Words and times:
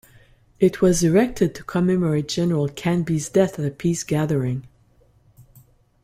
It 0.59 0.81
was 0.81 1.03
erected 1.03 1.53
to 1.53 1.63
commemorate 1.63 2.27
General 2.27 2.67
Canby's 2.69 3.29
death 3.29 3.59
at 3.59 3.65
a 3.65 3.69
peace 3.69 4.03
gathering. 4.03 4.65